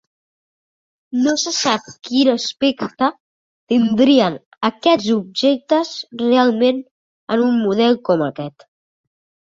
No 1.25 1.33
se 1.41 1.51
sap 1.57 1.83
quin 2.07 2.31
aspecte 2.31 3.09
tindrien 3.73 4.39
aquests 4.71 5.13
objectes 5.19 5.93
realment 6.23 6.83
en 7.37 7.45
un 7.51 7.61
model 7.69 8.01
com 8.11 8.29
aquest. 8.31 8.71